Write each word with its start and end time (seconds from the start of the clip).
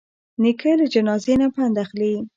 نیکه 0.41 0.71
له 0.79 0.85
جنازې 0.93 1.35
نه 1.41 1.47
پند 1.55 1.75
اخلي. 1.83 2.13